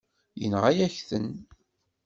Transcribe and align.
Yenɣa-yak-ten. 0.41 1.27